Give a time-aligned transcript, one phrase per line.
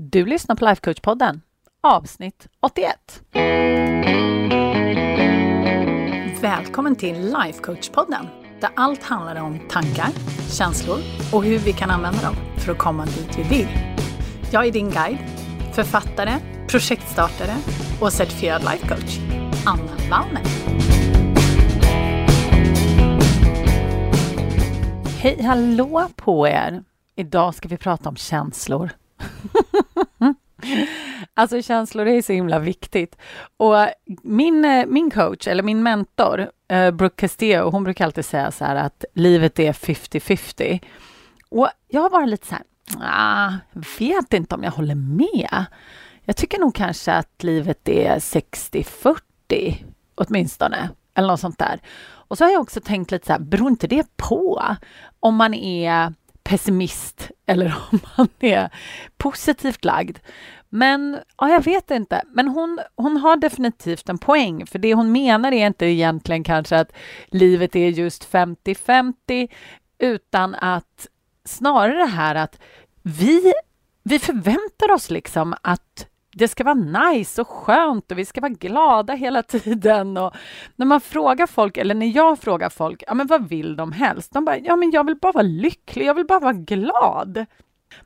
[0.00, 1.40] Du lyssnar på Lifecoach-podden,
[1.80, 3.22] avsnitt 81.
[6.42, 8.26] Välkommen till Lifecoach-podden,
[8.60, 10.08] där allt handlar om tankar,
[10.50, 10.98] känslor
[11.32, 13.68] och hur vi kan använda dem för att komma dit vi vill.
[14.52, 15.18] Jag är din guide,
[15.74, 16.32] författare,
[16.68, 17.56] projektstartare
[18.00, 19.18] och certifierad lifecoach,
[19.66, 20.42] Anna Wallner.
[25.18, 26.84] Hej hallå på er!
[27.14, 28.90] Idag ska vi prata om känslor.
[31.34, 33.16] alltså känslor är så himla viktigt.
[33.56, 33.76] Och
[34.22, 38.64] min, eh, min coach, eller min mentor, eh, Brooke Castillo, hon brukar alltid säga så
[38.64, 40.80] här att livet är 50-50.
[41.50, 42.64] Och jag har varit lite så här,
[43.00, 43.52] ah,
[43.98, 45.64] vet inte om jag håller med.
[46.24, 51.80] Jag tycker nog kanske att livet är 60-40 åtminstone, eller något sånt där.
[52.28, 54.62] Och så har jag också tänkt lite så här, beror inte det på
[55.20, 58.70] om man är pessimist eller om man är
[59.16, 60.18] positivt lagd.
[60.68, 62.22] Men ja, jag vet inte.
[62.26, 66.76] Men hon, hon har definitivt en poäng, för det hon menar är inte egentligen kanske
[66.76, 66.92] att
[67.28, 69.48] livet är just 50-50,
[69.98, 71.06] utan att
[71.44, 72.58] snarare det här att
[73.02, 73.52] vi,
[74.02, 76.06] vi förväntar oss liksom att
[76.38, 80.16] det ska vara nice och skönt och vi ska vara glada hela tiden.
[80.16, 80.34] Och
[80.76, 84.32] när man frågar folk, eller när jag frågar folk, ja men vad vill de helst?
[84.32, 87.46] De bara, ja men jag vill bara vara lycklig, jag vill bara vara glad.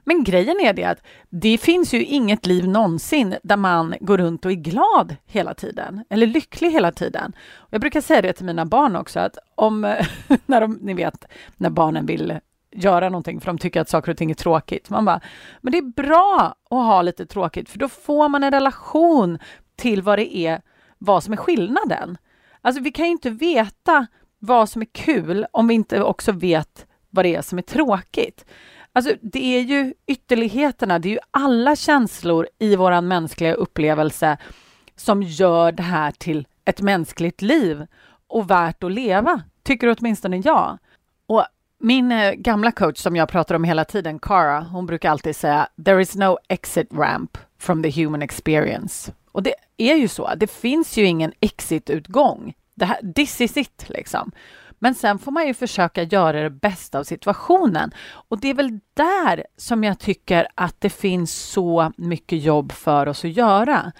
[0.05, 4.45] Men grejen är det att det finns ju inget liv någonsin där man går runt
[4.45, 7.33] och är glad hela tiden, eller lycklig hela tiden.
[7.71, 9.81] Jag brukar säga det till mina barn också, att om,
[10.47, 11.25] när de, ni vet,
[11.57, 12.39] när barnen vill
[12.73, 14.91] göra någonting för de tycker att saker och ting är tråkigt.
[14.91, 15.21] Man bara,
[15.61, 19.39] men det är bra att ha lite tråkigt för då får man en relation
[19.77, 20.63] till vad det är,
[20.99, 22.19] vad som är skillnaden.
[22.61, 24.07] Alltså vi kan ju inte veta
[24.39, 28.45] vad som är kul om vi inte också vet vad det är som är tråkigt.
[28.93, 34.37] Alltså det är ju ytterligheterna, det är ju alla känslor i våran mänskliga upplevelse
[34.97, 37.87] som gör det här till ett mänskligt liv
[38.27, 40.79] och värt att leva, tycker åtminstone jag.
[41.27, 41.45] Och
[41.83, 45.69] min eh, gamla coach som jag pratar om hela tiden, Cara, hon brukar alltid säga
[45.85, 49.13] “There is no exit ramp from the human experience”.
[49.33, 50.35] Och det är ju så.
[50.37, 52.55] Det finns ju ingen exit-utgång.
[52.75, 54.33] Det här, this is it, liksom.
[54.79, 57.91] Men sen får man ju försöka göra det bästa av situationen.
[58.29, 63.09] Och det är väl där som jag tycker att det finns så mycket jobb för
[63.09, 63.93] oss att göra.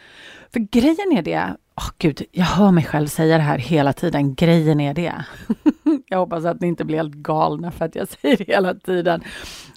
[0.53, 4.35] För grejen är det, oh, gud, jag hör mig själv säga det här hela tiden,
[4.35, 5.25] grejen är det.
[6.07, 9.23] jag hoppas att ni inte blir helt galna för att jag säger det hela tiden.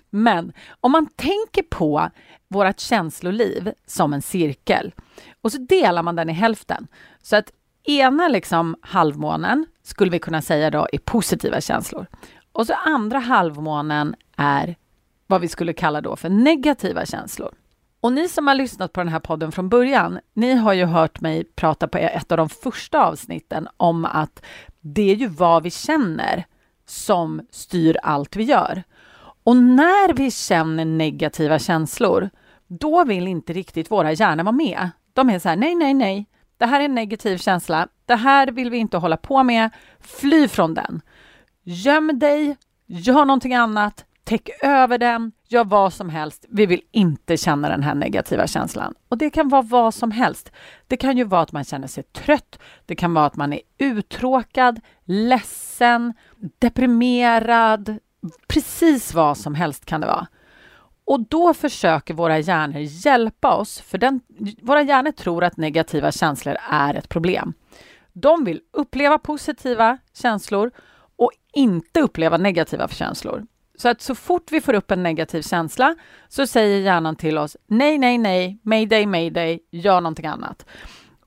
[0.10, 2.10] Men om man tänker på
[2.48, 4.94] vårt känsloliv som en cirkel
[5.42, 6.88] och så delar man den i hälften.
[7.22, 7.52] Så att
[7.84, 12.06] ena liksom halvmånen skulle vi kunna säga då är positiva känslor.
[12.52, 14.76] Och så andra halvmånen är
[15.28, 17.54] vad vi skulle kalla då för negativa känslor.
[18.06, 21.22] Och ni som har lyssnat på den här podden från början, ni har ju hört
[21.22, 24.46] mig prata på ett av de första avsnitten om att
[24.82, 26.46] det är ju vad vi känner
[26.88, 28.84] som styr allt vi gör.
[29.44, 32.30] Och när vi känner negativa känslor,
[32.68, 34.90] då vill inte riktigt våra hjärnor vara med.
[35.14, 36.26] De är så här, nej, nej, nej,
[36.58, 37.88] det här är en negativ känsla.
[38.06, 39.70] Det här vill vi inte hålla på med.
[40.00, 41.02] Fly från den.
[41.64, 46.46] Göm dig, gör någonting annat, täck över den, gör vad som helst.
[46.50, 48.94] Vi vill inte känna den här negativa känslan.
[49.10, 50.52] Och det kan vara vad som helst.
[50.88, 52.60] Det kan ju vara att man känner sig trött.
[52.86, 56.14] Det kan vara att man är uttråkad, ledsen,
[56.60, 57.98] deprimerad.
[58.48, 60.28] Precis vad som helst kan det vara.
[61.06, 64.22] Och då försöker våra hjärnor hjälpa oss, för den,
[64.62, 67.54] våra hjärnor tror att negativa känslor är ett problem.
[68.14, 70.72] De vill uppleva positiva känslor
[71.16, 73.46] och inte uppleva negativa känslor.
[73.78, 75.96] Så att så fort vi får upp en negativ känsla
[76.28, 80.66] så säger hjärnan till oss nej, nej, nej, mayday, mayday, gör någonting annat.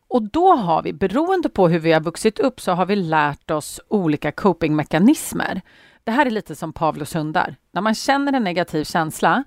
[0.08, 3.50] Och då har vi, beroende på hur vi har vuxit upp, så har vi lärt
[3.50, 5.60] oss olika copingmekanismer.
[6.04, 7.56] Det här är lite som Pavlos hundar.
[7.72, 9.44] När man känner en negativ känsla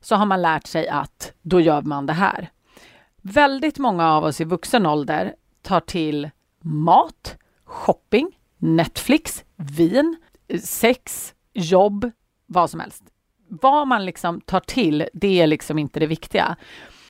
[0.00, 2.50] så har man lärt sig att då gör man det här.
[3.22, 6.30] Väldigt många av oss i vuxen ålder tar till
[6.60, 10.16] mat, shopping, Netflix, vin,
[10.48, 12.10] eh, sex, jobb,
[12.52, 13.02] vad som helst.
[13.48, 16.56] Vad man liksom tar till, det är liksom inte det viktiga.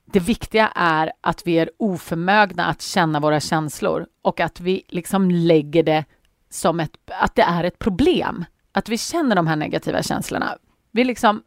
[0.04, 5.30] Det viktiga är att vi är oförmögna att känna våra känslor och att vi liksom
[5.30, 6.04] lägger det
[6.50, 8.44] som ett, att det är ett problem.
[8.72, 10.58] Att vi känner de här negativa känslorna.
[10.90, 11.42] Vi liksom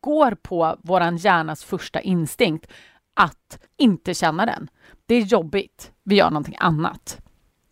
[0.00, 2.72] går på våran hjärnas första instinkt
[3.14, 4.68] att inte känna den.
[5.06, 5.92] Det är jobbigt.
[6.02, 7.20] Vi gör någonting annat.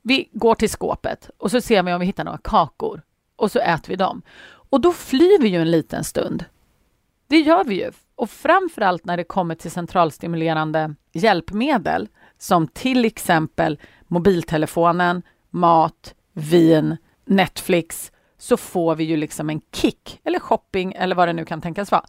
[0.02, 3.02] Vi går till skåpet och så ser vi om vi hittar några kakor
[3.36, 4.22] och så äter vi dem.
[4.72, 6.44] Och då flyr vi ju en liten stund.
[7.26, 7.90] Det gör vi ju.
[8.14, 12.08] Och framförallt när det kommer till centralstimulerande hjälpmedel
[12.38, 13.78] som till exempel
[14.08, 21.28] mobiltelefonen, mat, vin, Netflix, så får vi ju liksom en kick, eller shopping eller vad
[21.28, 22.04] det nu kan tänkas vara,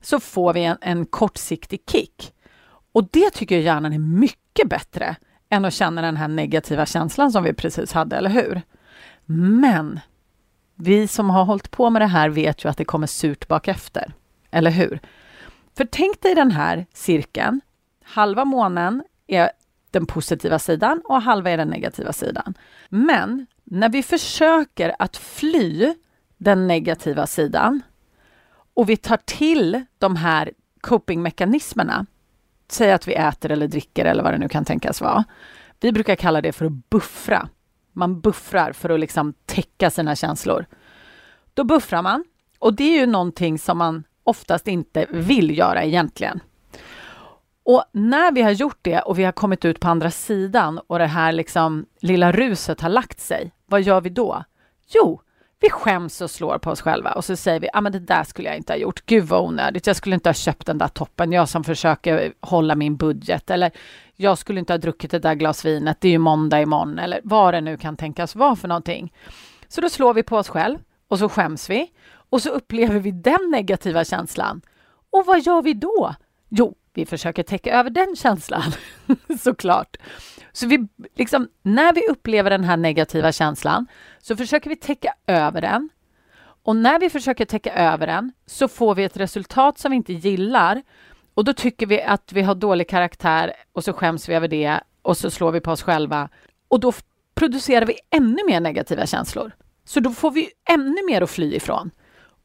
[0.00, 2.32] så får vi en, en kortsiktig kick.
[2.92, 5.16] Och det tycker jag hjärnan är mycket bättre
[5.50, 8.62] än att känna den här negativa känslan som vi precis hade, eller hur?
[9.60, 10.00] Men
[10.78, 13.68] vi som har hållit på med det här vet ju att det kommer surt bak
[13.68, 14.12] efter,
[14.50, 15.00] eller hur?
[15.76, 17.60] För tänk dig den här cirkeln.
[18.04, 19.50] Halva månen är
[19.90, 22.54] den positiva sidan och halva är den negativa sidan.
[22.88, 25.94] Men när vi försöker att fly
[26.36, 27.82] den negativa sidan
[28.74, 32.06] och vi tar till de här copingmekanismerna,
[32.68, 35.24] säg att vi äter eller dricker eller vad det nu kan tänkas vara.
[35.80, 37.48] Vi brukar kalla det för att buffra.
[37.92, 40.66] Man buffrar för att liksom täcka sina känslor.
[41.54, 42.24] Då buffrar man
[42.58, 46.40] och det är ju någonting som man oftast inte vill göra egentligen.
[47.64, 50.98] Och när vi har gjort det och vi har kommit ut på andra sidan och
[50.98, 54.44] det här liksom lilla ruset har lagt sig, vad gör vi då?
[54.94, 55.20] Jo,
[55.60, 58.24] vi skäms och slår på oss själva och så säger vi, ah, men det där
[58.24, 59.06] skulle jag inte ha gjort.
[59.06, 59.86] Gud vad onödigt.
[59.86, 61.32] Jag skulle inte ha köpt den där toppen.
[61.32, 63.50] Jag som försöker hålla min budget.
[63.50, 63.70] Eller
[64.16, 66.00] jag skulle inte ha druckit det där glas vinet.
[66.00, 66.98] Det är ju måndag imorgon.
[66.98, 69.12] Eller vad det nu kan tänkas vara för någonting.
[69.68, 70.78] Så då slår vi på oss själv
[71.08, 71.90] och så skäms vi
[72.30, 74.60] och så upplever vi den negativa känslan.
[75.12, 76.14] Och vad gör vi då?
[76.48, 78.72] Jo, vi försöker täcka över den känslan,
[79.40, 79.96] såklart.
[80.52, 83.86] Så vi, liksom, när vi upplever den här negativa känslan
[84.18, 85.88] så försöker vi täcka över den.
[86.62, 90.12] Och när vi försöker täcka över den så får vi ett resultat som vi inte
[90.12, 90.82] gillar.
[91.34, 94.80] Och då tycker vi att vi har dålig karaktär och så skäms vi över det
[95.02, 96.28] och så slår vi på oss själva.
[96.68, 96.92] Och då
[97.34, 99.52] producerar vi ännu mer negativa känslor.
[99.84, 101.90] Så då får vi ännu mer att fly ifrån.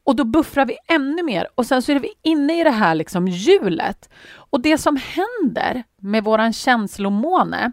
[0.04, 2.94] Och då buffrar vi ännu mer och sen så är vi inne i det här
[2.94, 4.08] liksom hjulet.
[4.34, 7.72] Och det som händer med våran känslomåne,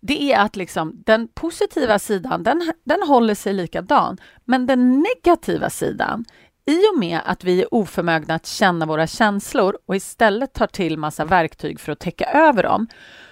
[0.00, 4.18] det är att liksom den positiva sidan, den, den håller sig likadan.
[4.44, 6.24] Men den negativa sidan,
[6.66, 10.98] i och med att vi är oförmögna att känna våra känslor och istället tar till
[10.98, 12.88] massa verktyg för att täcka över dem,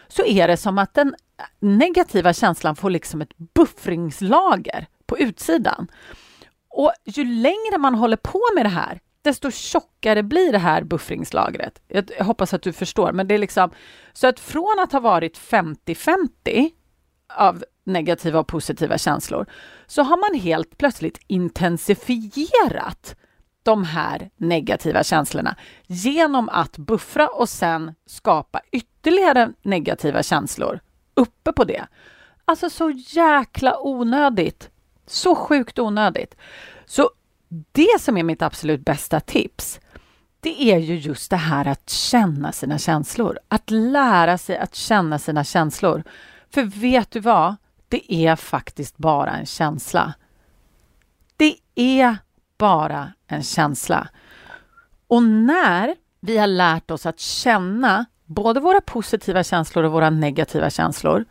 [0.09, 1.15] så är det som att den
[1.61, 5.89] negativa känslan får liksom ett buffringslager på utsidan.
[6.71, 11.83] Och ju längre man håller på med det här, desto tjockare blir det här buffringslagret.
[11.89, 13.71] Jag hoppas att du förstår, men det är liksom
[14.13, 16.71] så att från att ha varit 50-50
[17.37, 19.47] av negativa och positiva känslor
[19.87, 23.17] så har man helt plötsligt intensifierat
[23.63, 25.57] de här negativa känslorna
[25.87, 30.81] genom att buffra och sen skapa ytterligare negativa känslor
[31.15, 31.87] uppe på det.
[32.45, 34.71] Alltså så jäkla onödigt
[35.11, 36.35] så sjukt onödigt.
[36.87, 37.11] Så
[37.73, 39.81] det som är mitt absolut bästa tips,
[40.41, 43.39] det är ju just det här att känna sina känslor.
[43.49, 46.03] Att lära sig att känna sina känslor.
[46.55, 47.57] För vet du vad?
[47.89, 50.15] Det är faktiskt bara en känsla.
[51.37, 52.17] Det är
[52.59, 54.09] bara en känsla.
[55.09, 60.71] Och när vi har lärt oss att känna både våra positiva känslor och våra negativa
[60.71, 61.25] känslor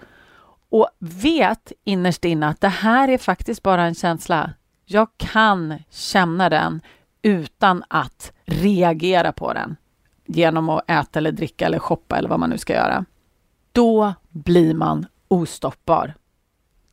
[0.69, 4.53] och vet innerst inne att det här är faktiskt bara en känsla.
[4.85, 6.81] Jag kan känna den
[7.21, 9.75] utan att reagera på den
[10.25, 13.05] genom att äta eller dricka eller shoppa eller vad man nu ska göra.
[13.71, 16.13] Då blir man ostoppbar.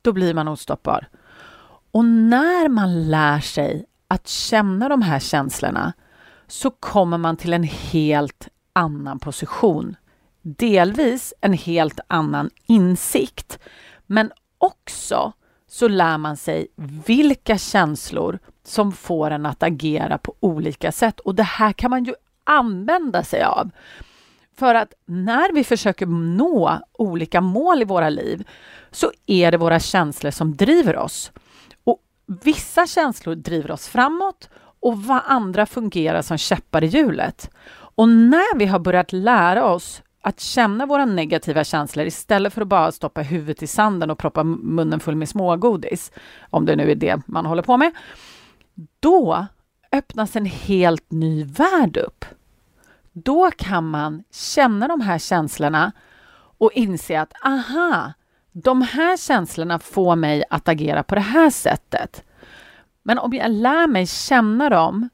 [0.03, 1.09] Då blir man ostoppbar.
[1.91, 5.93] Och när man lär sig att känna de här känslorna
[6.47, 9.97] så kommer man till en helt annan position
[10.45, 13.59] delvis en helt annan insikt.
[14.07, 15.33] Men också
[15.69, 16.67] så lär man sig
[17.07, 21.21] vilka känslor som får en att agera på olika sätt.
[21.21, 23.71] Och det här kan man ju använda sig av.
[24.57, 28.49] För att när vi försöker nå olika mål i våra liv
[28.91, 31.33] så är det våra känslor som driver oss.
[31.85, 34.49] Och Vissa känslor driver oss framåt
[34.81, 37.51] och vad andra fungerar som käppar i hjulet.
[37.97, 42.69] Och när vi har börjat lära oss att känna våra negativa känslor istället för att
[42.69, 46.13] bara stoppa huvudet i sanden och proppa munnen full med smågodis,
[46.51, 47.93] om det nu är det man håller på med,
[49.01, 49.47] då
[49.93, 52.25] öppnas en helt ny värld upp.
[53.13, 55.93] Då kan man känna de här känslorna
[56.59, 58.13] och inse att aha,
[58.53, 62.25] de här känslorna får mig att agera på det här sättet.
[63.03, 65.09] Men om jag lär mig känna dem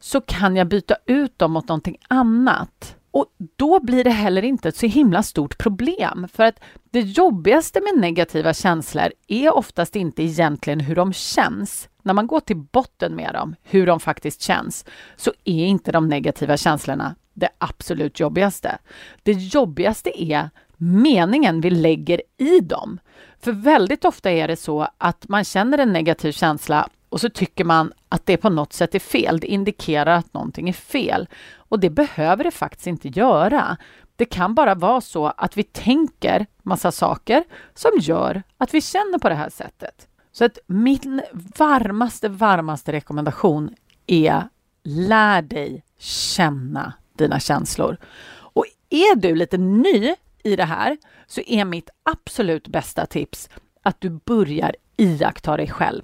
[0.00, 2.96] så kan jag byta ut dem mot någonting annat.
[3.12, 3.26] Och
[3.56, 6.28] då blir det heller inte ett så himla stort problem.
[6.32, 11.88] För att det jobbigaste med negativa känslor är oftast inte egentligen hur de känns.
[12.02, 14.84] När man går till botten med dem, hur de faktiskt känns,
[15.16, 18.78] så är inte de negativa känslorna det absolut jobbigaste.
[19.22, 22.98] Det jobbigaste är meningen vi lägger i dem.
[23.40, 27.64] För väldigt ofta är det så att man känner en negativ känsla och så tycker
[27.64, 29.40] man att det på något sätt är fel.
[29.40, 31.28] Det indikerar att någonting är fel.
[31.56, 33.76] Och det behöver det faktiskt inte göra.
[34.16, 39.18] Det kan bara vara så att vi tänker massa saker som gör att vi känner
[39.18, 40.08] på det här sättet.
[40.32, 41.22] Så att min
[41.58, 43.74] varmaste, varmaste rekommendation
[44.06, 44.48] är
[44.84, 47.96] lär dig känna dina känslor.
[48.32, 50.14] Och är du lite ny
[50.44, 53.48] i det här så är mitt absolut bästa tips
[53.82, 56.02] att du börjar iaktta dig själv.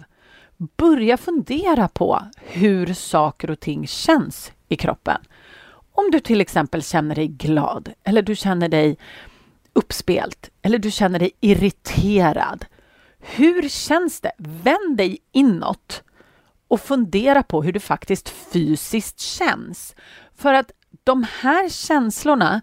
[0.58, 5.20] Börja fundera på hur saker och ting känns i kroppen.
[5.92, 8.98] Om du till exempel känner dig glad eller du känner dig
[9.72, 12.64] uppspelt eller du känner dig irriterad.
[13.18, 14.32] Hur känns det?
[14.38, 16.02] Vänd dig inåt
[16.68, 19.94] och fundera på hur det faktiskt fysiskt känns.
[20.36, 20.72] För att
[21.04, 22.60] de här känslorna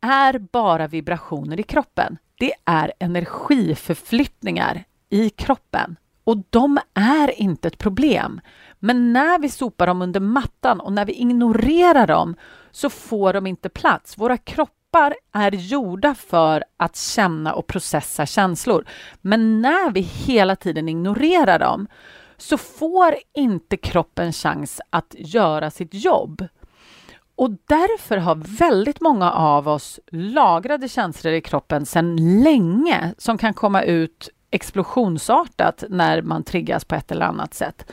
[0.00, 2.18] är bara vibrationer i kroppen.
[2.38, 8.40] Det är energiförflyttningar i kroppen och de är inte ett problem.
[8.78, 12.36] Men när vi sopar dem under mattan och när vi ignorerar dem
[12.70, 14.18] så får de inte plats.
[14.18, 18.84] Våra kroppar är gjorda för att känna och processa känslor.
[19.20, 21.86] Men när vi hela tiden ignorerar dem
[22.36, 26.48] så får inte kroppen chans att göra sitt jobb.
[27.36, 33.54] Och därför har väldigt många av oss lagrade känslor i kroppen sedan länge som kan
[33.54, 37.92] komma ut explosionsartat när man triggas på ett eller annat sätt.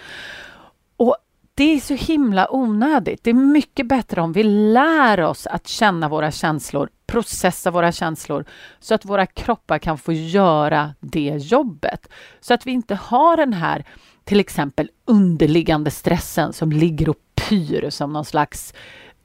[0.98, 1.16] Och
[1.56, 3.24] det är så himla onödigt.
[3.24, 8.46] Det är mycket bättre om vi lär oss att känna våra känslor, processa våra känslor
[8.80, 12.08] så att våra kroppar kan få göra det jobbet.
[12.40, 13.86] Så att vi inte har den här
[14.24, 18.74] till exempel underliggande stressen som ligger och pyr som någon slags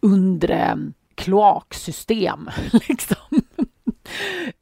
[0.00, 0.78] undre
[1.14, 2.50] kloaksystem.
[2.88, 3.42] Liksom.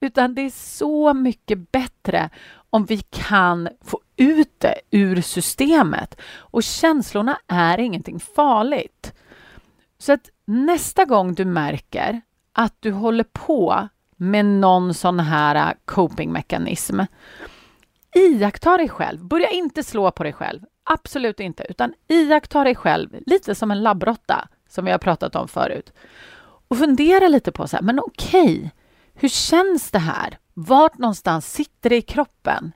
[0.00, 2.30] Utan det är så mycket bättre
[2.70, 6.20] om vi kan få ut det ur systemet.
[6.36, 9.12] Och känslorna är ingenting farligt.
[9.98, 12.20] Så att nästa gång du märker
[12.52, 17.00] att du håller på med någon sån här äh, copingmekanism,
[18.14, 19.24] iaktta dig själv.
[19.24, 20.60] Börja inte slå på dig själv.
[20.84, 25.48] Absolut inte, utan iaktta dig själv lite som en labbrotta som vi har pratat om
[25.48, 25.92] förut.
[26.68, 28.70] Och fundera lite på så här, men okej, okay,
[29.16, 30.38] hur känns det här?
[30.54, 32.72] Vart någonstans sitter det i kroppen?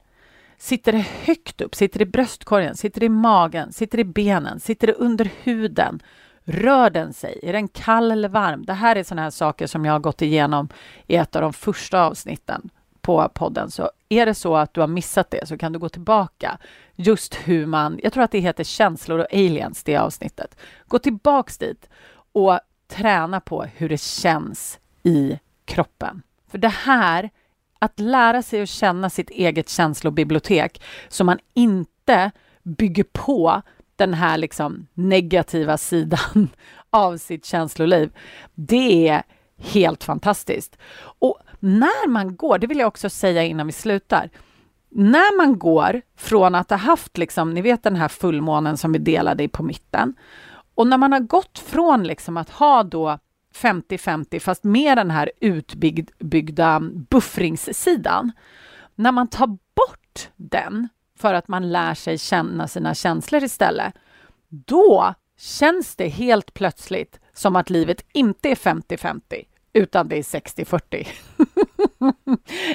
[0.59, 1.75] Sitter det högt upp?
[1.75, 2.77] Sitter det i bröstkorgen?
[2.77, 3.73] Sitter det i magen?
[3.73, 4.61] Sitter det i benen?
[4.61, 6.03] Sitter det under huden?
[6.45, 7.41] Rör den sig?
[7.43, 8.65] Är den kall eller varm?
[8.65, 10.69] Det här är sådana här saker som jag har gått igenom
[11.07, 12.71] i ett av de första avsnitten
[13.01, 13.71] på podden.
[13.71, 16.59] Så är det så att du har missat det så kan du gå tillbaka.
[16.97, 20.57] Just hur man, jag tror att det heter känslor och aliens, det avsnittet.
[20.87, 21.89] Gå tillbaks dit
[22.33, 26.23] och träna på hur det känns i kroppen.
[26.51, 27.31] För det här,
[27.79, 32.31] att lära sig att känna sitt eget känslobibliotek så man inte
[32.63, 33.63] bygger på
[33.97, 36.49] den här liksom negativa sidan
[36.91, 38.13] av sitt känsloliv,
[38.55, 39.23] det är
[39.59, 40.77] helt fantastiskt.
[41.01, 44.31] Och när man går, det vill jag också säga innan vi slutar,
[44.89, 48.99] när man går från att ha haft, liksom, ni vet den här fullmånen som vi
[48.99, 50.15] delade på mitten,
[50.75, 53.19] och när man har gått från liksom att ha då
[53.55, 56.81] 50-50, fast med den här utbyggda
[57.11, 58.33] buffringssidan,
[58.95, 60.89] när man tar bort den
[61.19, 63.95] för att man lär sig känna sina känslor istället,
[64.49, 69.21] då känns det helt plötsligt som att livet inte är 50-50,
[69.73, 70.81] utan det är 60-40.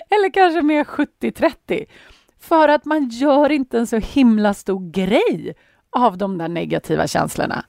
[0.09, 1.85] Eller kanske mer 70-30.
[2.39, 5.55] För att man gör inte en så himla stor grej
[5.89, 7.65] av de där negativa känslorna.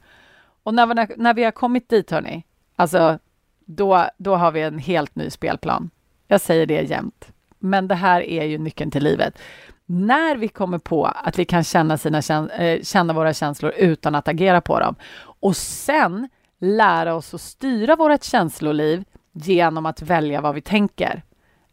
[0.62, 2.44] Och när, när vi har kommit dit, hörni,
[2.76, 3.18] alltså,
[3.64, 5.90] då, då har vi en helt ny spelplan.
[6.28, 7.32] Jag säger det jämt.
[7.58, 9.38] Men det här är ju nyckeln till livet.
[9.86, 12.18] När vi kommer på att vi kan känna, sina,
[12.58, 14.94] eh, känna våra känslor utan att agera på dem
[15.40, 16.28] och sen
[16.58, 21.22] lära oss att styra vårt känsloliv genom att välja vad vi tänker.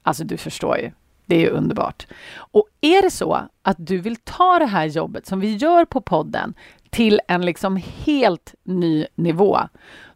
[0.01, 0.91] Alltså, du förstår ju.
[1.25, 2.07] Det är ju underbart.
[2.35, 6.01] Och är det så att du vill ta det här jobbet som vi gör på
[6.01, 6.53] podden
[6.89, 9.59] till en liksom helt ny nivå,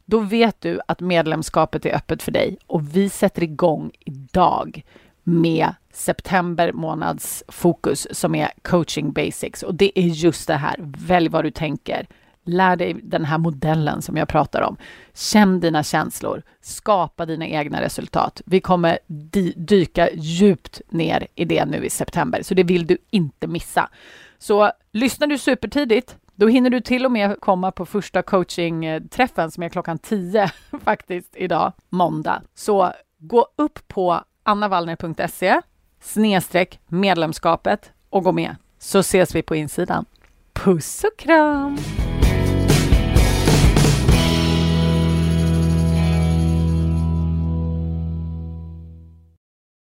[0.09, 4.83] då vet du att medlemskapet är öppet för dig och vi sätter igång idag
[5.23, 10.75] med september månads fokus som är coaching basics och det är just det här.
[10.79, 12.07] Välj vad du tänker.
[12.45, 14.77] Lär dig den här modellen som jag pratar om.
[15.13, 16.43] Känn dina känslor.
[16.61, 18.41] Skapa dina egna resultat.
[18.45, 22.97] Vi kommer dy dyka djupt ner i det nu i september, så det vill du
[23.09, 23.89] inte missa.
[24.37, 29.63] Så lyssnar du supertidigt då hinner du till och med komma på första coachingträffen som
[29.63, 30.51] är klockan 10
[30.84, 32.41] faktiskt idag, måndag.
[32.53, 35.62] Så gå upp på annavallner.se
[36.01, 40.06] snedstreck medlemskapet och gå med så ses vi på insidan.
[40.53, 41.77] Puss och kram!